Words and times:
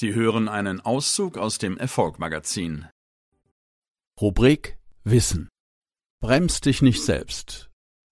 Sie 0.00 0.14
hören 0.14 0.48
einen 0.48 0.80
Auszug 0.80 1.36
aus 1.36 1.58
dem 1.58 1.76
Erfolgmagazin. 1.76 2.86
Rubrik 4.18 4.78
Wissen. 5.04 5.50
Bremst 6.22 6.64
dich 6.64 6.80
nicht 6.80 7.02
selbst. 7.02 7.68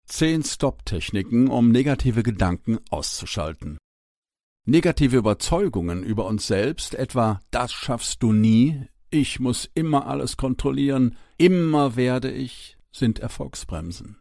Zehn 0.07 0.45
Stop-Techniken, 0.45 1.49
um 1.49 1.73
negative 1.73 2.23
Gedanken 2.23 2.81
auszuschalten. 2.91 3.79
Negative 4.67 5.17
Überzeugungen 5.17 6.03
über 6.03 6.27
uns 6.27 6.47
selbst, 6.47 6.95
etwa 6.95 7.41
das 7.51 7.73
schaffst 7.73 8.23
du 8.23 8.35
nie, 8.35 8.87
ich 9.09 9.41
muss 9.41 9.71
immer 9.73 10.07
alles 10.07 10.37
kontrollieren, 10.37 11.17
immer 11.39 11.97
werde 11.97 12.31
ich, 12.31 12.77
sind 12.93 13.21
Erfolgsbremsen. 13.21 14.20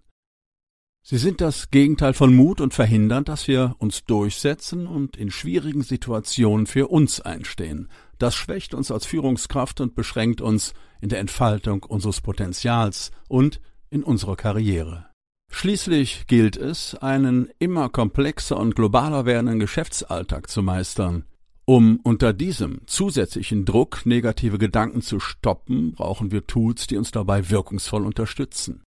Sie 1.01 1.17
sind 1.17 1.41
das 1.41 1.71
Gegenteil 1.71 2.13
von 2.13 2.35
Mut 2.35 2.61
und 2.61 2.73
verhindern, 2.73 3.23
dass 3.23 3.47
wir 3.47 3.75
uns 3.79 4.05
durchsetzen 4.05 4.85
und 4.85 5.17
in 5.17 5.31
schwierigen 5.31 5.81
Situationen 5.81 6.67
für 6.67 6.87
uns 6.89 7.21
einstehen. 7.21 7.89
Das 8.17 8.35
schwächt 8.35 8.73
uns 8.73 8.91
als 8.91 9.05
Führungskraft 9.05 9.81
und 9.81 9.95
beschränkt 9.95 10.41
uns 10.41 10.73
in 11.01 11.09
der 11.09 11.19
Entfaltung 11.19 11.83
unseres 11.83 12.21
Potenzials 12.21 13.11
und 13.27 13.61
in 13.89 14.03
unserer 14.03 14.35
Karriere. 14.35 15.09
Schließlich 15.51 16.27
gilt 16.27 16.57
es, 16.57 16.93
einen 16.95 17.49
immer 17.57 17.89
komplexer 17.89 18.57
und 18.57 18.75
globaler 18.75 19.25
werdenden 19.25 19.59
Geschäftsalltag 19.59 20.49
zu 20.49 20.61
meistern. 20.61 21.25
Um 21.65 21.99
unter 22.03 22.33
diesem 22.33 22.81
zusätzlichen 22.87 23.65
Druck 23.65 24.05
negative 24.05 24.57
Gedanken 24.57 25.01
zu 25.01 25.19
stoppen, 25.19 25.93
brauchen 25.93 26.31
wir 26.31 26.45
Tools, 26.45 26.87
die 26.87 26.97
uns 26.97 27.11
dabei 27.11 27.49
wirkungsvoll 27.49 28.05
unterstützen. 28.05 28.83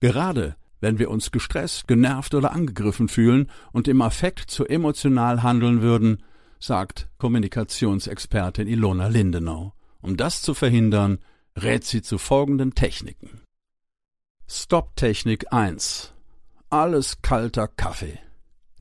Gerade 0.00 0.56
wenn 0.80 0.98
wir 0.98 1.10
uns 1.10 1.30
gestresst, 1.30 1.88
genervt 1.88 2.34
oder 2.34 2.52
angegriffen 2.52 3.08
fühlen 3.08 3.50
und 3.72 3.88
im 3.88 4.00
Affekt 4.00 4.50
zu 4.50 4.66
emotional 4.66 5.42
handeln 5.42 5.82
würden, 5.82 6.22
sagt 6.60 7.08
Kommunikationsexpertin 7.18 8.66
Ilona 8.66 9.08
Lindenau. 9.08 9.74
Um 10.00 10.16
das 10.16 10.42
zu 10.42 10.54
verhindern, 10.54 11.18
rät 11.56 11.84
sie 11.84 12.02
zu 12.02 12.18
folgenden 12.18 12.74
Techniken. 12.74 13.42
Stop-Technik 14.46 15.52
1. 15.52 16.14
Alles 16.70 17.20
kalter 17.22 17.68
Kaffee. 17.68 18.18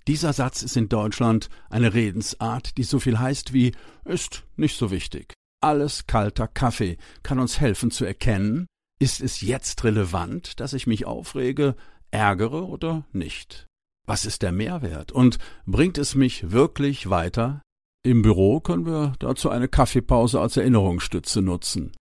Dieser 0.08 0.32
Satz 0.32 0.62
ist 0.62 0.78
in 0.78 0.88
Deutschland 0.88 1.50
eine 1.70 1.94
Redensart, 1.94 2.78
die 2.78 2.84
so 2.84 3.00
viel 3.00 3.20
heißt 3.20 3.52
wie 3.54 3.74
ist 4.06 4.46
nicht 4.56 4.78
so 4.78 4.92
wichtig. 4.92 5.34
Alles 5.60 6.08
kalter 6.08 6.48
Kaffee 6.48 6.98
kann 7.24 7.40
uns 7.40 7.60
helfen 7.60 7.92
zu 7.92 8.06
erkennen, 8.06 8.68
ist 9.00 9.22
es 9.22 9.42
jetzt 9.42 9.84
relevant, 9.84 10.60
dass 10.60 10.74
ich 10.74 10.88
mich 10.88 11.06
aufrege, 11.06 11.76
ärgere 12.12 12.68
oder 12.68 13.06
nicht? 13.12 13.68
Was 14.06 14.26
ist 14.26 14.42
der 14.42 14.52
Mehrwert 14.52 15.12
und 15.12 15.38
bringt 15.66 15.98
es 15.98 16.16
mich 16.16 16.52
wirklich 16.52 17.10
weiter? 17.10 17.62
Im 18.04 18.22
Büro 18.22 18.62
können 18.62 18.86
wir 18.86 19.14
dazu 19.20 19.50
eine 19.50 19.68
Kaffeepause 19.68 20.40
als 20.40 20.56
Erinnerungsstütze 20.56 21.42
nutzen. 21.42 21.92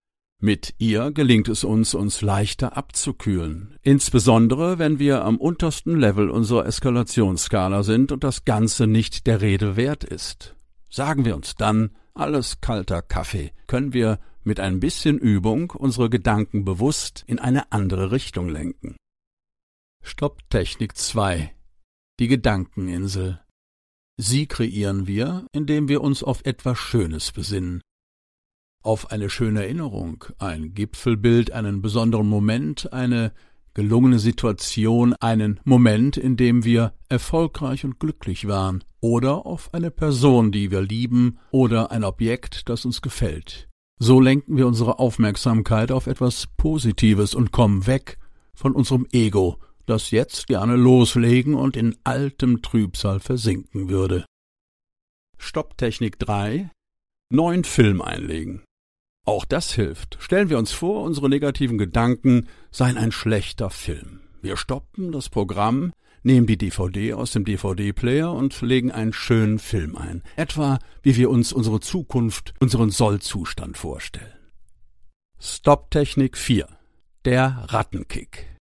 Mit 0.41 0.75
ihr 0.79 1.13
gelingt 1.13 1.49
es 1.49 1.65
uns, 1.65 1.95
uns 1.95 2.21
leichter 2.21 2.77
abzukühlen, 2.77 3.79
insbesondere 3.83 4.79
wenn 4.79 4.99
wir 4.99 5.25
am 5.25 5.39
untersten 5.39 5.99
Level 5.99 6.29
unserer 6.31 6.67
Eskalationsskala 6.67 7.83
sind 7.83 8.13
und 8.13 8.23
das 8.23 8.45
Ganze 8.45 8.87
nicht 8.87 9.27
der 9.27 9.41
Rede 9.41 9.77
wert 9.77 10.05
ist. 10.05 10.55
Sagen 10.91 11.25
wir 11.25 11.35
uns 11.35 11.55
dann, 11.55 11.91
alles 12.13 12.61
kalter 12.61 13.03
Kaffee, 13.03 13.53
können 13.67 13.95
wir 13.95 14.19
mit 14.45 14.61
ein 14.61 14.79
bisschen 14.79 15.19
Übung 15.19 15.71
unsere 15.71 16.09
Gedanken 16.11 16.65
bewusst 16.65 17.25
in 17.27 17.39
eine 17.39 17.73
andere 17.73 18.13
Richtung 18.13 18.49
lenken. 18.49 18.95
Stopptechnik 20.09 20.97
2 20.97 21.53
Die 22.21 22.29
Gedankeninsel. 22.29 23.41
Sie 24.17 24.47
kreieren 24.47 25.09
wir, 25.09 25.49
indem 25.51 25.89
wir 25.89 26.01
uns 26.01 26.23
auf 26.23 26.47
etwas 26.47 26.79
Schönes 26.79 27.33
besinnen, 27.33 27.83
auf 28.85 29.11
eine 29.11 29.29
schöne 29.29 29.65
Erinnerung, 29.65 30.25
ein 30.39 30.75
Gipfelbild, 30.75 31.51
einen 31.51 31.83
besonderen 31.83 32.29
Moment, 32.29 32.93
eine 32.93 33.33
gelungene 33.75 34.21
Situation, 34.21 35.13
einen 35.15 35.59
Moment, 35.65 36.17
in 36.17 36.37
dem 36.37 36.63
wir 36.63 36.95
erfolgreich 37.09 37.85
und 37.85 37.99
glücklich 37.99 38.47
waren, 38.47 38.85
oder 39.01 39.45
auf 39.45 39.75
eine 39.75 39.91
Person, 39.91 40.53
die 40.53 40.71
wir 40.71 40.83
lieben, 40.83 41.41
oder 41.51 41.91
ein 41.91 42.05
Objekt, 42.05 42.69
das 42.69 42.85
uns 42.85 43.03
gefällt. 43.03 43.69
So 43.99 44.21
lenken 44.21 44.57
wir 44.57 44.69
unsere 44.69 45.01
Aufmerksamkeit 45.01 45.91
auf 45.91 46.07
etwas 46.07 46.47
Positives 46.57 47.35
und 47.35 47.51
kommen 47.51 47.89
weg 47.89 48.19
von 48.55 48.73
unserem 48.73 49.07
Ego, 49.11 49.59
das 49.87 50.11
jetzt 50.11 50.47
gerne 50.47 50.77
loslegen 50.77 51.55
und 51.55 51.77
in 51.77 51.97
altem 52.05 52.63
Trübsal 52.63 53.21
versinken 53.21 53.89
würde. 53.89 54.25
Stopptechnik 55.39 56.19
3 56.19 56.71
Neuen 57.31 57.65
Film 57.65 58.03
einlegen. 58.03 58.63
Auch 59.25 59.45
das 59.45 59.73
hilft. 59.73 60.17
Stellen 60.21 60.49
wir 60.49 60.59
uns 60.59 60.71
vor, 60.71 61.03
unsere 61.03 61.29
negativen 61.29 61.79
Gedanken 61.79 62.47
seien 62.71 62.97
ein 62.97 63.11
schlechter 63.11 63.71
Film. 63.71 64.21
Wir 64.41 64.57
stoppen 64.57 65.11
das 65.11 65.29
Programm, 65.29 65.93
nehmen 66.23 66.47
die 66.47 66.57
DVD 66.57 67.15
aus 67.15 67.33
dem 67.33 67.45
DVD-Player 67.45 68.33
und 68.33 68.61
legen 68.61 68.93
einen 68.93 69.13
schönen 69.13 69.59
Film 69.59 69.97
ein. 69.97 70.23
Etwa, 70.37 70.79
wie 71.03 71.17
wir 71.17 71.31
uns 71.31 71.53
unsere 71.53 71.81
Zukunft, 71.81 72.55
unseren 72.61 72.91
Sollzustand 72.91 73.77
vorstellen. 73.77 74.33
Stopptechnik 75.41 76.39
4. 76.39 76.69
Der 77.25 77.65
Rattenkick. 77.69 78.56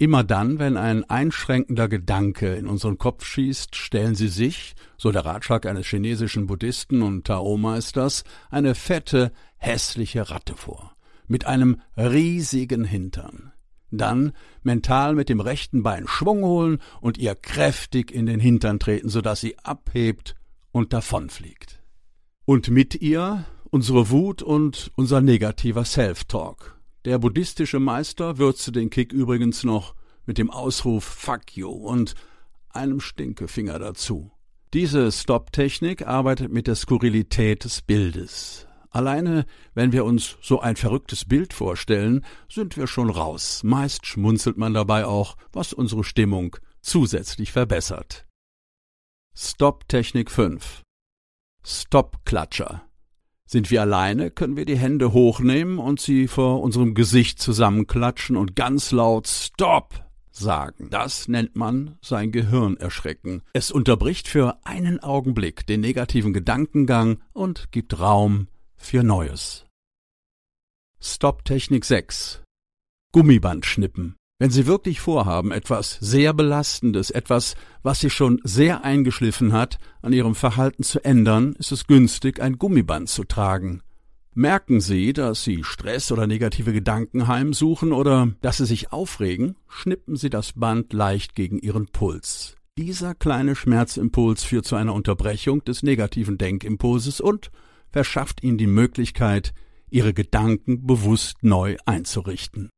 Immer 0.00 0.24
dann, 0.24 0.58
wenn 0.58 0.78
ein 0.78 1.04
einschränkender 1.10 1.86
Gedanke 1.86 2.54
in 2.54 2.66
unseren 2.68 2.96
Kopf 2.96 3.22
schießt, 3.22 3.76
stellen 3.76 4.14
Sie 4.14 4.28
sich, 4.28 4.74
so 4.96 5.12
der 5.12 5.26
Ratschlag 5.26 5.66
eines 5.66 5.88
chinesischen 5.88 6.46
Buddhisten 6.46 7.02
und 7.02 7.26
Tao-Meisters, 7.26 8.24
eine 8.48 8.74
fette, 8.74 9.30
hässliche 9.58 10.30
Ratte 10.30 10.54
vor, 10.56 10.96
mit 11.28 11.44
einem 11.44 11.82
riesigen 11.98 12.84
Hintern. 12.84 13.52
Dann 13.90 14.32
mental 14.62 15.14
mit 15.14 15.28
dem 15.28 15.40
rechten 15.40 15.82
Bein 15.82 16.08
Schwung 16.08 16.44
holen 16.44 16.78
und 17.02 17.18
ihr 17.18 17.34
kräftig 17.34 18.10
in 18.10 18.24
den 18.24 18.40
Hintern 18.40 18.78
treten, 18.78 19.10
so 19.10 19.20
dass 19.20 19.42
sie 19.42 19.58
abhebt 19.58 20.34
und 20.72 20.94
davonfliegt. 20.94 21.82
Und 22.46 22.70
mit 22.70 23.02
ihr 23.02 23.44
unsere 23.64 24.08
Wut 24.08 24.40
und 24.40 24.92
unser 24.96 25.20
negativer 25.20 25.84
Self-Talk, 25.84 26.79
der 27.04 27.18
buddhistische 27.18 27.80
Meister 27.80 28.38
würzte 28.38 28.72
den 28.72 28.90
Kick 28.90 29.12
übrigens 29.12 29.64
noch 29.64 29.94
mit 30.26 30.38
dem 30.38 30.50
Ausruf 30.50 31.04
Fuck 31.04 31.56
you 31.56 31.70
und 31.70 32.14
einem 32.68 33.00
Stinkefinger 33.00 33.78
dazu. 33.78 34.30
Diese 34.72 35.10
Stop-Technik 35.10 36.06
arbeitet 36.06 36.52
mit 36.52 36.66
der 36.66 36.76
Skurrilität 36.76 37.64
des 37.64 37.82
Bildes. 37.82 38.66
Alleine, 38.90 39.46
wenn 39.74 39.92
wir 39.92 40.04
uns 40.04 40.36
so 40.42 40.60
ein 40.60 40.76
verrücktes 40.76 41.24
Bild 41.24 41.52
vorstellen, 41.52 42.24
sind 42.48 42.76
wir 42.76 42.86
schon 42.86 43.10
raus. 43.10 43.62
Meist 43.64 44.06
schmunzelt 44.06 44.58
man 44.58 44.74
dabei 44.74 45.06
auch, 45.06 45.36
was 45.52 45.72
unsere 45.72 46.04
Stimmung 46.04 46.56
zusätzlich 46.80 47.52
verbessert. 47.52 48.26
Stop-Technik 49.34 50.30
5 50.30 50.82
Stop-Klatscher 51.64 52.89
sind 53.50 53.70
wir 53.72 53.80
alleine, 53.80 54.30
können 54.30 54.56
wir 54.56 54.64
die 54.64 54.78
Hände 54.78 55.12
hochnehmen 55.12 55.78
und 55.78 55.98
sie 56.00 56.28
vor 56.28 56.62
unserem 56.62 56.94
Gesicht 56.94 57.40
zusammenklatschen 57.40 58.36
und 58.36 58.54
ganz 58.54 58.92
laut 58.92 59.26
Stop 59.26 60.04
sagen. 60.30 60.88
Das 60.90 61.26
nennt 61.26 61.56
man 61.56 61.98
sein 62.00 62.30
Gehirn 62.30 62.76
erschrecken. 62.76 63.42
Es 63.52 63.72
unterbricht 63.72 64.28
für 64.28 64.64
einen 64.64 65.00
Augenblick 65.00 65.66
den 65.66 65.80
negativen 65.80 66.32
Gedankengang 66.32 67.20
und 67.32 67.72
gibt 67.72 67.98
Raum 67.98 68.46
für 68.76 69.02
Neues. 69.02 69.66
Stop-Technik 71.00 71.84
6 71.84 72.42
Gummiband 73.10 73.66
schnippen. 73.66 74.19
Wenn 74.40 74.50
Sie 74.50 74.66
wirklich 74.66 75.00
vorhaben, 75.00 75.52
etwas 75.52 75.98
sehr 76.00 76.32
Belastendes, 76.32 77.10
etwas, 77.10 77.56
was 77.82 78.00
Sie 78.00 78.08
schon 78.08 78.40
sehr 78.42 78.84
eingeschliffen 78.84 79.52
hat, 79.52 79.78
an 80.00 80.14
Ihrem 80.14 80.34
Verhalten 80.34 80.82
zu 80.82 81.04
ändern, 81.04 81.54
ist 81.58 81.72
es 81.72 81.86
günstig, 81.86 82.40
ein 82.40 82.56
Gummiband 82.56 83.10
zu 83.10 83.24
tragen. 83.24 83.82
Merken 84.32 84.80
Sie, 84.80 85.12
dass 85.12 85.44
Sie 85.44 85.62
Stress 85.62 86.10
oder 86.10 86.26
negative 86.26 86.72
Gedanken 86.72 87.28
heimsuchen 87.28 87.92
oder 87.92 88.30
dass 88.40 88.56
Sie 88.56 88.64
sich 88.64 88.94
aufregen, 88.94 89.56
schnippen 89.68 90.16
Sie 90.16 90.30
das 90.30 90.54
Band 90.54 90.94
leicht 90.94 91.34
gegen 91.34 91.58
Ihren 91.58 91.88
Puls. 91.88 92.56
Dieser 92.78 93.14
kleine 93.14 93.54
Schmerzimpuls 93.54 94.42
führt 94.42 94.64
zu 94.64 94.74
einer 94.74 94.94
Unterbrechung 94.94 95.64
des 95.64 95.82
negativen 95.82 96.38
Denkimpulses 96.38 97.20
und 97.20 97.50
verschafft 97.90 98.42
Ihnen 98.42 98.56
die 98.56 98.66
Möglichkeit, 98.66 99.52
Ihre 99.90 100.14
Gedanken 100.14 100.86
bewusst 100.86 101.42
neu 101.42 101.76
einzurichten. 101.84 102.70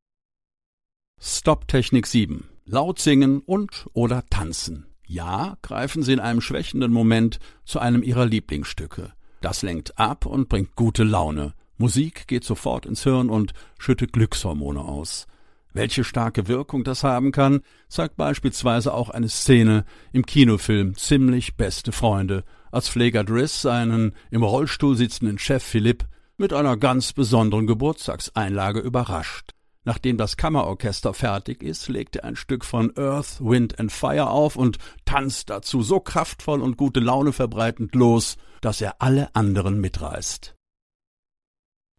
Stop-Technik 1.25 2.05
7. 2.05 2.49
Laut 2.65 2.99
singen 2.99 3.39
und 3.39 3.87
oder 3.93 4.25
tanzen. 4.29 4.87
Ja, 5.07 5.55
greifen 5.61 6.03
Sie 6.03 6.11
in 6.11 6.19
einem 6.19 6.41
schwächenden 6.41 6.91
Moment 6.91 7.39
zu 7.63 7.79
einem 7.79 8.03
Ihrer 8.03 8.25
Lieblingsstücke. 8.25 9.13
Das 9.39 9.61
lenkt 9.61 9.97
ab 9.97 10.25
und 10.25 10.49
bringt 10.49 10.75
gute 10.75 11.05
Laune. 11.05 11.53
Musik 11.77 12.27
geht 12.27 12.43
sofort 12.43 12.85
ins 12.85 13.03
Hirn 13.03 13.29
und 13.29 13.53
schüttet 13.79 14.11
Glückshormone 14.11 14.81
aus. 14.81 15.25
Welche 15.71 16.03
starke 16.03 16.49
Wirkung 16.49 16.83
das 16.83 17.05
haben 17.05 17.31
kann, 17.31 17.61
zeigt 17.87 18.17
beispielsweise 18.17 18.93
auch 18.93 19.09
eine 19.09 19.29
Szene 19.29 19.85
im 20.11 20.25
Kinofilm 20.25 20.97
Ziemlich 20.97 21.55
beste 21.55 21.93
Freunde 21.93 22.43
als 22.69 22.89
Pfleger 22.89 23.23
Driss 23.23 23.61
seinen 23.61 24.13
im 24.29 24.43
Rollstuhl 24.43 24.97
sitzenden 24.97 25.39
Chef 25.39 25.63
Philipp 25.63 26.05
mit 26.35 26.51
einer 26.51 26.75
ganz 26.75 27.13
besonderen 27.13 27.65
Geburtstagseinlage 27.65 28.81
überrascht. 28.81 29.53
Nachdem 29.85 30.17
das 30.17 30.37
Kammerorchester 30.37 31.13
fertig 31.13 31.61
ist, 31.61 31.89
legt 31.89 32.15
er 32.15 32.23
ein 32.23 32.37
Stück 32.37 32.63
von 32.63 32.95
Earth, 32.97 33.39
Wind 33.41 33.79
and 33.79 33.91
Fire 33.91 34.29
auf 34.29 34.55
und 34.55 34.77
tanzt 35.03 35.49
dazu 35.49 35.81
so 35.81 35.99
kraftvoll 35.99 36.61
und 36.61 36.77
gute 36.77 37.01
Laune 37.01 37.33
verbreitend 37.33 37.93
los, 37.93 38.37
dass 38.61 38.79
er 38.79 39.01
alle 39.01 39.35
anderen 39.35 39.81
mitreißt. 39.81 40.55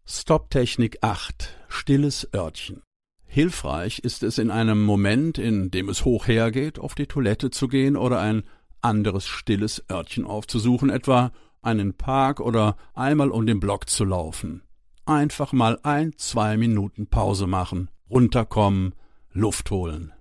Stopptechnik 0.07 0.97
8 1.01 1.55
Stilles 1.67 2.27
Örtchen. 2.33 2.81
Hilfreich 3.27 3.99
ist 3.99 4.23
es 4.23 4.37
in 4.37 4.49
einem 4.49 4.83
Moment, 4.83 5.37
in 5.37 5.69
dem 5.69 5.89
es 5.89 6.05
hoch 6.05 6.27
hergeht, 6.27 6.79
auf 6.79 6.95
die 6.95 7.07
Toilette 7.07 7.51
zu 7.51 7.67
gehen 7.67 7.97
oder 7.97 8.19
ein 8.19 8.43
anderes 8.81 9.27
stilles 9.27 9.83
Örtchen 9.91 10.25
aufzusuchen, 10.25 10.89
etwa 10.89 11.31
einen 11.61 11.95
Park 11.95 12.39
oder 12.39 12.77
einmal 12.93 13.29
um 13.29 13.45
den 13.45 13.59
Block 13.59 13.89
zu 13.89 14.05
laufen 14.05 14.64
einfach 15.05 15.53
mal 15.53 15.79
ein, 15.83 16.17
zwei 16.17 16.57
Minuten 16.57 17.07
Pause 17.07 17.47
machen, 17.47 17.89
runterkommen, 18.09 18.95
Luft 19.31 19.71
holen. 19.71 20.13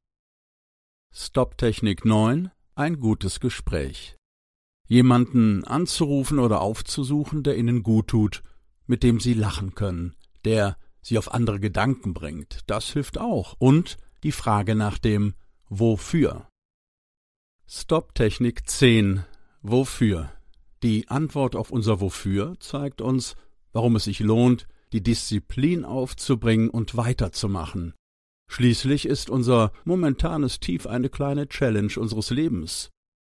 Stopptechnik 1.12 2.04
9 2.04 2.50
Ein 2.74 3.00
gutes 3.00 3.40
Gespräch. 3.40 4.16
Jemanden 4.86 5.64
anzurufen 5.64 6.38
oder 6.38 6.60
aufzusuchen, 6.60 7.42
der 7.42 7.56
Ihnen 7.56 7.82
gut 7.82 8.08
tut, 8.08 8.42
mit 8.86 9.02
dem 9.02 9.20
Sie 9.20 9.34
lachen 9.34 9.74
können, 9.74 10.14
der 10.44 10.76
Sie 11.00 11.18
auf 11.18 11.32
andere 11.32 11.60
Gedanken 11.60 12.14
bringt, 12.14 12.60
das 12.66 12.90
hilft 12.90 13.18
auch. 13.18 13.54
Und 13.58 13.96
die 14.22 14.32
Frage 14.32 14.74
nach 14.74 14.98
dem 14.98 15.34
Wofür. 15.68 16.48
Stopptechnik 17.66 18.68
10 18.68 19.24
Wofür? 19.62 20.32
Die 20.82 21.08
Antwort 21.08 21.56
auf 21.56 21.70
unser 21.70 22.00
Wofür 22.00 22.58
zeigt 22.60 23.00
uns, 23.00 23.36
warum 23.72 23.96
es 23.96 24.04
sich 24.04 24.20
lohnt, 24.20 24.66
die 24.94 25.02
Disziplin 25.02 25.84
aufzubringen 25.84 26.70
und 26.70 26.96
weiterzumachen. 26.96 27.94
Schließlich 28.48 29.06
ist 29.06 29.28
unser 29.28 29.72
momentanes 29.84 30.60
Tief 30.60 30.86
eine 30.86 31.08
kleine 31.08 31.48
Challenge 31.48 31.92
unseres 31.96 32.30
Lebens. 32.30 32.90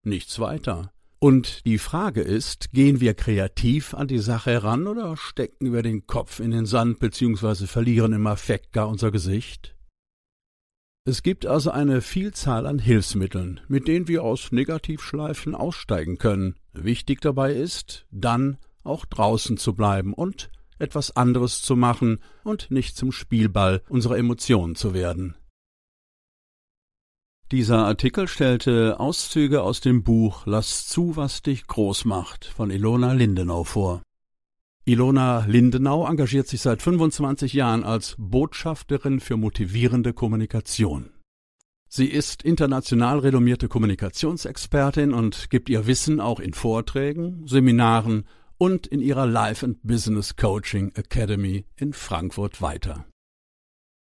Nichts 0.04 0.38
weiter. 0.40 0.92
Und 1.18 1.66
die 1.66 1.78
Frage 1.78 2.19
ist, 2.19 2.74
gehen 2.74 3.00
wir 3.00 3.13
kreativ 3.13 3.94
an 3.94 4.10
die 4.10 4.19
Sache 4.19 4.52
heran 4.52 4.86
oder 4.86 5.16
stecken 5.16 5.72
wir 5.72 5.81
den 5.81 6.06
Kopf 6.06 6.42
in 6.42 6.52
den 6.52 6.66
Sand 6.66 7.00
bzw. 7.00 7.68
verlieren 7.68 8.12
im 8.12 8.28
Affekt 8.28 8.74
gar 8.74 8.90
unser 8.90 9.12
Gesicht? 9.12 9.78
Es 11.06 11.24
gibt 11.24 11.46
also 11.46 11.72
eine 11.72 12.01
Vielzahl 12.01 12.66
an 12.66 12.80
Hilfsmitteln, 12.80 13.62
mit 13.69 13.88
denen 13.88 14.10
wir 14.10 14.24
aus 14.24 14.51
Negativschleifen 14.51 15.56
aussteigen 15.56 16.18
können. 16.18 16.56
Wichtig 16.74 17.22
dabei 17.22 17.54
ist, 17.54 18.06
dann 18.12 18.58
auch 18.84 19.06
draußen 19.06 19.56
zu 19.56 19.74
bleiben 19.74 20.13
und 20.13 20.50
etwas 20.80 21.16
anderes 21.16 21.62
zu 21.62 21.75
machen 21.75 22.19
und 22.44 22.72
nicht 22.72 22.98
zum 22.98 23.12
Spielball 23.12 23.81
unserer 23.89 24.18
Emotionen 24.18 24.75
zu 24.75 24.94
werden. 24.94 25.36
Dieser 27.51 27.86
Artikel 27.86 28.27
stellte 28.27 29.00
Auszüge 29.00 29.62
aus 29.62 29.80
dem 29.80 30.04
Buch 30.04 30.48
Lass 30.48 30.88
zu, 30.88 31.16
was 31.16 31.44
dich 31.44 31.68
groß 31.68 32.06
macht 32.06 32.45
von 32.45 32.72
Ilona 32.72 33.13
Lindenau 33.13 33.63
vor. 33.63 34.01
Ilona 34.83 35.45
Lindenau 35.45 36.07
engagiert 36.07 36.48
sich 36.48 36.62
seit 36.62 36.81
25 36.81 37.54
Jahren 37.54 37.83
als 37.83 38.16
Botschafterin 38.18 39.19
für 39.19 39.38
motivierende 39.38 40.13
Kommunikation. 40.13 41.12
Sie 41.88 42.07
ist 42.07 42.44
international 42.44 43.19
renommierte 43.19 43.68
Kommunikationsexpertin 43.68 45.13
und 45.13 45.50
gibt 45.50 45.69
ihr 45.69 45.88
Wissen 45.88 46.19
auch 46.19 46.39
in 46.39 46.54
Vorträgen, 46.54 47.48
Seminaren 47.48 48.25
und 48.57 48.88
in 48.88 49.02
ihrer 49.02 49.25
Life 49.25 49.66
and 49.66 49.78
Business 49.84 50.36
Coaching 50.36 50.92
Academy 50.96 51.66
in 51.75 51.94
Frankfurt 51.94 52.62
weiter. 52.62 53.06